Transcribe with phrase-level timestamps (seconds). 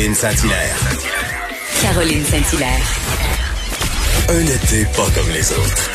[0.00, 0.78] Caroline Saint-Hilaire.
[1.82, 2.86] Caroline Saint-Hilaire.
[4.30, 5.90] Un été pas comme les autres.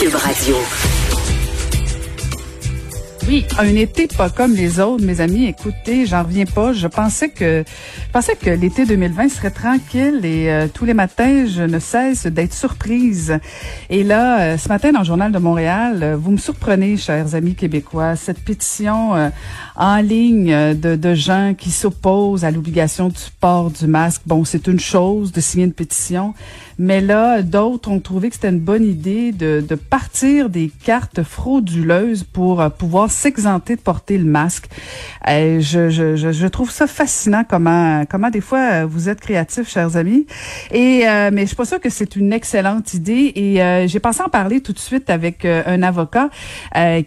[0.00, 0.56] Cube Radio.
[3.28, 5.46] Oui, un été pas comme les autres, mes amis.
[5.46, 6.72] Écoutez, j'en reviens pas.
[6.72, 7.64] Je pensais que,
[8.12, 12.54] pensais que l'été 2020 serait tranquille et euh, tous les matins, je ne cesse d'être
[12.54, 13.36] surprise.
[13.90, 17.34] Et là, euh, ce matin dans le journal de Montréal, euh, vous me surprenez, chers
[17.34, 18.14] amis québécois.
[18.14, 19.14] Cette pétition
[19.74, 24.22] en ligne de, de gens qui s'opposent à l'obligation du port du masque.
[24.26, 26.32] Bon, c'est une chose de signer une pétition,
[26.78, 31.22] mais là, d'autres ont trouvé que c'était une bonne idée de, de partir des cartes
[31.22, 34.66] frauduleuses pour pouvoir s'exenter de porter le masque.
[35.28, 39.68] Euh, je, je, je, trouve ça fascinant comment comment des fois euh, vous êtes créatifs,
[39.68, 40.26] chers amis.
[40.70, 43.32] Et euh, mais je suis pas sûre que c'est une excellente idée.
[43.34, 46.28] Et j'ai pensé en parler tout de suite avec un avocat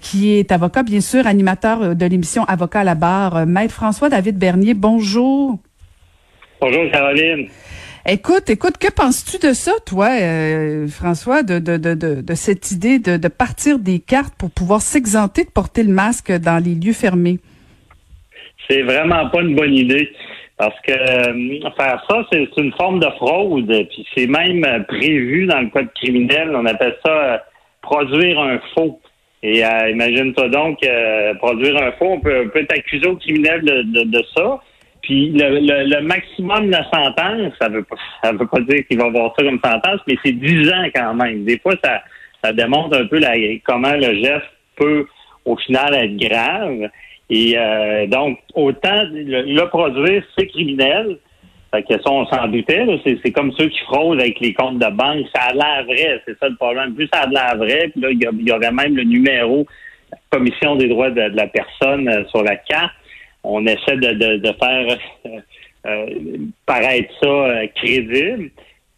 [0.02, 4.38] qui est avocat, bien sûr, animateur de l'émission Avocat à la barre, Maître François David
[4.38, 4.73] Bernier.
[4.73, 5.59] Bonjour.
[6.62, 7.47] Bonjour Caroline.
[8.08, 12.97] Écoute, écoute, que penses-tu de ça, toi, euh, François, de, de, de, de, cette idée
[12.97, 16.94] de, de partir des cartes pour pouvoir s'exenter de porter le masque dans les lieux
[16.94, 17.39] fermés?
[18.69, 20.09] C'est vraiment pas une bonne idée.
[20.58, 23.67] Parce que euh, faire ça, c'est une forme de fraude.
[23.89, 26.52] Puis c'est même prévu dans le code criminel.
[26.56, 27.38] On appelle ça euh,
[27.81, 29.02] produire un faux.
[29.44, 30.80] Et imagine-toi donc,
[31.39, 34.59] produire un faux, on peut, peut être accusé au criminel de, de ça.
[35.02, 39.06] Puis le, maximum de la sentence, ça veut pas, ça veut pas dire qu'il va
[39.06, 41.45] avoir ça comme sentence, mais c'est 10 ans quand même.
[41.45, 42.02] Des fois, ça,
[42.44, 43.33] ça démontre un peu la,
[43.66, 45.08] comment le geste peut,
[45.45, 46.89] au final, être grave.
[47.30, 51.17] Et euh, donc, autant le, produire, c'est criminel.
[51.72, 52.86] Fait que ça, on s'en doutait.
[53.23, 55.28] C'est, comme ceux qui fraudent avec les comptes de banque.
[55.36, 56.95] Ça a l'air vrai, c'est ça le problème.
[56.95, 59.66] Plus ça a l'air vrai, puis là, il y, aurait même le numéro
[60.11, 62.94] la Commission des droits de la personne euh, sur la carte
[63.44, 65.40] on essaie de, faire euh,
[65.88, 66.06] euh,
[66.66, 68.52] paraître ça euh, crédible.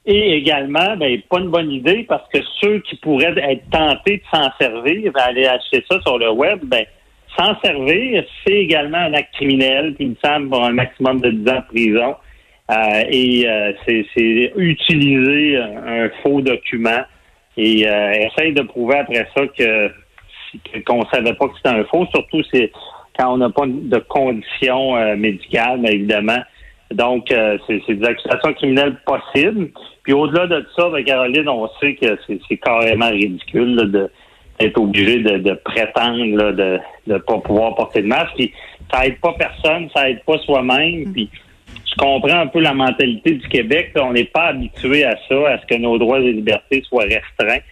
[0.05, 4.23] Et également, ben, pas une bonne idée parce que ceux qui pourraient être tentés de
[4.33, 6.85] s'en servir, aller acheter ça sur le web, ben,
[7.37, 11.49] s'en servir, c'est également un acte criminel, qui me semble pour un maximum de 10
[11.49, 12.15] ans de prison.
[13.09, 13.47] et
[13.85, 17.03] c'est utiliser un faux document
[17.55, 19.91] et essayer de prouver après ça que
[20.85, 22.05] qu'on savait pas que c'était un faux.
[22.07, 22.71] Surtout, c'est
[23.17, 26.39] quand on n'a pas de conditions euh, médicales, évidemment.
[26.93, 29.69] Donc, euh, c'est des accusations criminelles possibles.
[30.03, 34.09] Puis au-delà de ça, ben, Caroline, on sait que c'est carrément ridicule
[34.59, 38.33] d'être obligé de, prétendre de ne pas pouvoir porter de masque.
[38.35, 38.53] Puis
[38.91, 41.13] ça aide pas personne, ça aide pas soi-même.
[41.13, 41.29] Puis
[41.85, 43.91] je comprends un peu la mentalité du Québec.
[43.95, 47.63] On n'est pas habitué à ça, à ce que nos droits et libertés soient restreints.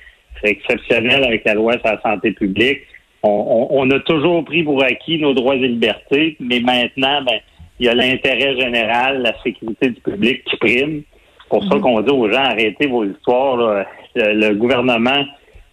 [0.41, 2.81] C'est exceptionnel avec la loi sur la santé publique
[3.23, 7.39] on, a toujours pris pour acquis nos droits et libertés, mais maintenant, ben,
[7.79, 11.01] il y a l'intérêt général, la sécurité du public qui prime.
[11.41, 11.81] C'est pour ça mhm.
[11.81, 13.85] qu'on dit aux gens arrêtez vos histoires.
[14.15, 15.25] Le, gouvernement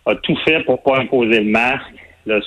[0.06, 1.94] a tout fait pour pas imposer le masque,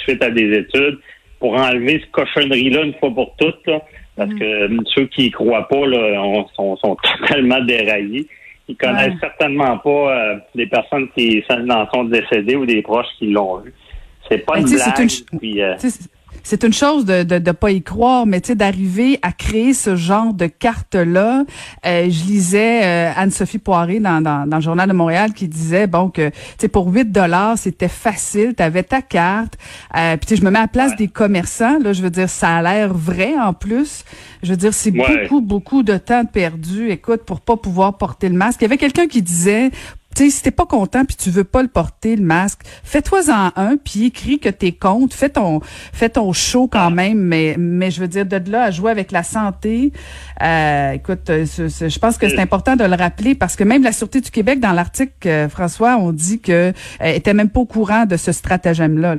[0.04, 1.00] suite à des études,
[1.40, 3.70] pour enlever ce cochonnerie-là une fois pour toutes.
[4.18, 4.40] parce mhm.
[4.40, 6.78] que ceux qui y croient pas là, sont,
[7.22, 8.28] totalement déraillés.
[8.68, 13.32] Ils connaissent certainement pas euh, des personnes qui en sont décédées ou des proches qui
[13.32, 13.74] l'ont vu.
[14.30, 15.10] C'est pas une blague.
[16.44, 19.74] C'est une chose de de, de pas y croire, mais tu sais d'arriver à créer
[19.74, 21.44] ce genre de carte là.
[21.86, 25.88] Euh, je lisais euh, Anne-Sophie Poiré dans, dans, dans le journal de Montréal qui disait
[25.88, 29.58] bon que tu sais pour 8 dollars c'était facile, tu avais ta carte.
[29.96, 32.58] Euh, puis je me mets à la place des commerçants là, je veux dire ça
[32.58, 34.04] a l'air vrai en plus.
[34.42, 36.90] Je veux dire c'est beaucoup beaucoup de temps perdu.
[36.90, 38.62] Écoute pour pas pouvoir porter le masque.
[38.62, 39.72] Il y avait quelqu'un qui disait
[40.16, 43.52] tu sais, si t'es pas content puis tu veux pas le porter le masque, fais-toi-en
[43.56, 47.92] un puis écris que t'es contre, fais ton fais ton show quand même, mais mais
[47.92, 49.92] je veux dire de là à jouer avec la santé,
[50.42, 53.92] euh, écoute, euh, je pense que c'est important de le rappeler parce que même la
[53.92, 58.06] sûreté du Québec dans l'article euh, François, on dit que était même pas au courant
[58.06, 59.16] de ce stratagème là.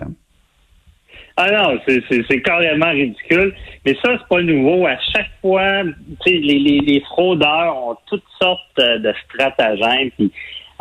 [1.37, 3.55] Ah non, c'est carrément ridicule.
[3.87, 4.87] Mais ça, c'est pas nouveau.
[4.87, 5.85] À chaque fois,
[6.27, 10.11] les, les, les fraudeurs ont toutes sortes de stratagèmes.
[10.19, 10.31] Puis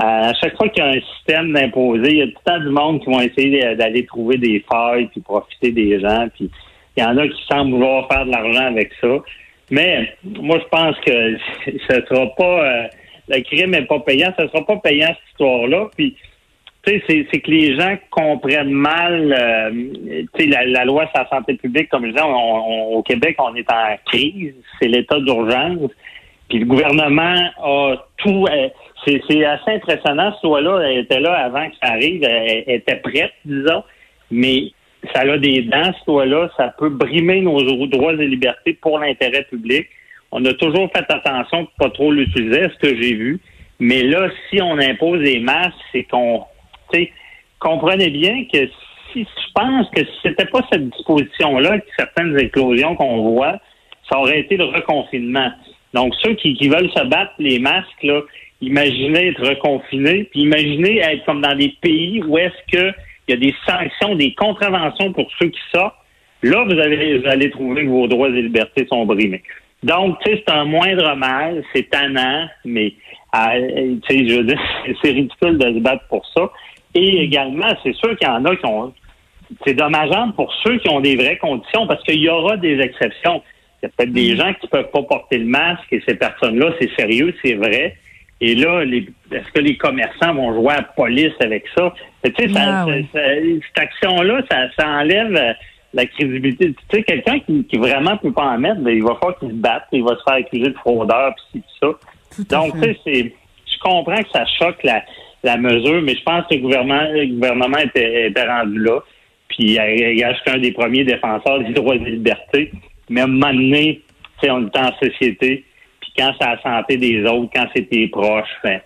[0.02, 2.60] à chaque fois qu'il y a un système d'imposer, il y a tout le temps
[2.60, 6.28] du monde qui vont essayer d'aller trouver des failles puis profiter des gens.
[6.36, 6.50] Puis
[6.96, 9.18] il y en a qui semblent vouloir faire de l'argent avec ça.
[9.70, 11.38] Mais moi, je pense que
[11.90, 12.88] ce sera pas euh,
[13.28, 15.90] le crime n'est pas payant, ce sera pas payant cette histoire-là.
[15.96, 16.16] Puis
[16.84, 21.56] tu sais, c'est que les gens comprennent mal euh, la, la, loi sur la santé
[21.56, 25.92] publique, comme je disais, au Québec, on est en crise, c'est l'état d'urgence.
[26.50, 28.46] Puis le gouvernement a tout.
[28.52, 28.70] Euh,
[29.06, 30.34] c'est assez impressionnant.
[30.42, 32.24] Ce loi-là, elle était là avant que ça arrive.
[32.24, 33.84] Elle, était prête, disons.
[34.32, 34.72] Mais
[35.14, 36.50] ça a des dents, ce loi-là.
[36.58, 39.88] Ça peut brimer nos droits et libertés pour l'intérêt public.
[40.32, 43.40] on a toujours fait attention de pas trop l'utiliser, ce que j'ai vu.
[43.80, 46.44] Mais là, si on impose des masques, c'est qu'on,
[47.60, 48.68] comprenez bien que
[49.14, 53.60] si je pense que si c'était pas cette disposition-là, certaines éclosions qu'on voit,
[54.10, 55.52] ça aurait été le reconfinement.
[55.94, 58.22] Donc, ceux qui, qui veulent se battre les masques, là,
[58.62, 62.94] imaginez être reconfinés, puis imaginez être comme dans des pays où est-ce que
[63.28, 65.96] il y a des sanctions, des contraventions pour ceux qui sortent.
[66.42, 69.44] Là, vous, avez, vous allez trouver que vos droits et libertés sont brimés.
[69.84, 72.94] Donc, tu sais, c'est un moindre mal, c'est tannant, mais
[73.32, 74.60] ah, tu sais, je veux dire,
[75.04, 76.50] c'est ridicule de se battre pour ça.
[76.96, 78.94] Et également, c'est sûr qu'il y en a qui ont.
[79.66, 83.42] C'est dommageable pour ceux qui ont des vraies conditions parce qu'il y aura des exceptions.
[83.82, 84.38] Il y a peut-être des mm.
[84.38, 87.96] gens qui peuvent pas porter le masque et ces personnes-là, c'est sérieux, c'est vrai.
[88.42, 91.94] Et là, est-ce que les commerçants vont jouer à la police avec ça?
[92.24, 95.56] Tu sais, ah cette action-là, ça, ça enlève
[95.94, 96.68] la crédibilité.
[96.68, 99.50] Tu sais, quelqu'un qui, qui vraiment peut pas en mettre, ben, il va falloir qu'il
[99.50, 101.88] se batte, il va se faire accuser de fraudeur, puis ça.
[102.50, 105.04] Donc, tu sais, c'est, je comprends que ça choque la,
[105.44, 109.00] la mesure, mais je pense que le gouvernement, le gouvernement était, était rendu là.
[109.50, 112.72] Puis, il a un des premiers défenseurs des droits et des libertés.
[113.10, 114.02] Mais à un moment donné,
[114.40, 115.66] tu sais, on est en société,
[116.00, 118.80] puis quand c'est la santé des autres, quand c'est tes proches, ben,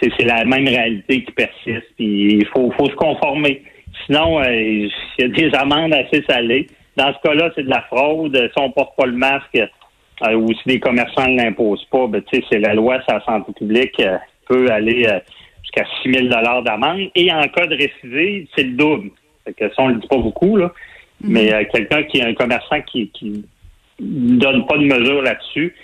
[0.00, 3.62] c'est la même réalité qui persiste, puis il faut, faut se conformer.
[4.04, 6.66] Sinon, euh, il y a des amendes assez salées.
[6.96, 8.36] Dans ce cas-là, c'est de la fraude.
[8.36, 12.22] Si on porte pas le masque euh, ou si les commerçants ne l'imposent pas, ben,
[12.30, 14.16] c'est la loi sur la santé publique euh,
[14.48, 15.08] peut aller
[15.62, 17.10] jusqu'à 6 000 d'amende.
[17.14, 19.10] Et en cas de récidive, c'est le double.
[19.44, 20.66] Fait que ça, on le dit pas beaucoup, là.
[21.24, 21.28] Mm-hmm.
[21.28, 23.44] Mais quelqu'un qui est un commerçant qui, qui
[23.98, 25.74] donne pas de mesure là-dessus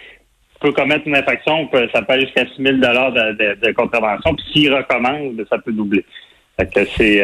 [0.61, 4.32] peut commettre une infraction, ça peut aller jusqu'à 6 000 de, de, contravention.
[4.37, 6.05] Puis s'il recommence, ben, ça peut doubler.
[6.56, 7.20] Fait que c'est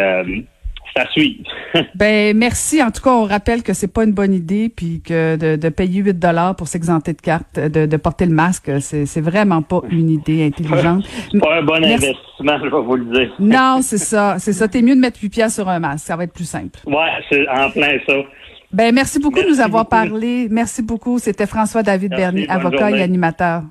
[0.96, 1.42] ça suit.
[1.94, 2.82] ben merci.
[2.82, 6.02] En tout cas, on rappelle que c'est pas une bonne idée, puis que de, payer
[6.02, 10.44] 8 dollars pour s'exenter de carte, de, porter le masque, c'est vraiment pas une idée
[10.44, 11.04] intelligente.
[11.30, 13.34] C'est pas un bon investissement, je vais vous le dire.
[13.38, 14.68] non, c'est ça, c'est ça.
[14.68, 16.78] T'es mieux de mettre 8 pièces sur un masque, ça va être plus simple.
[16.86, 18.14] Ouais, c'est en plein ça.
[18.72, 20.48] Ben merci beaucoup de nous avoir parlé.
[20.50, 21.18] Merci beaucoup.
[21.18, 23.62] C'était François David Bernier, avocat et animateur.